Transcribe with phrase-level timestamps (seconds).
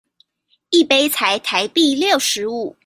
[0.71, 2.75] 一杯才台幣六十五